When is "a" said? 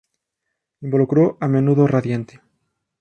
1.39-1.47